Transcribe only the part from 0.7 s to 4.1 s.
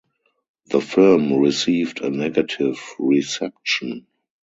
film received a negative reception.